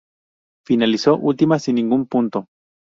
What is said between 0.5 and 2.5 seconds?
Finalizó última sin ningún punto.